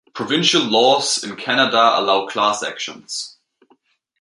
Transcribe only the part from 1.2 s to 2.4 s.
in Canada allow